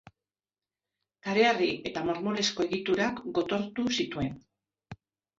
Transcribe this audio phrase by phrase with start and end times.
[1.25, 4.33] Kareharri eta marmolezko egiturak gotortu zituen.